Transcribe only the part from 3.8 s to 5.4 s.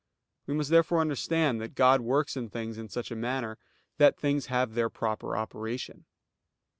that things have their proper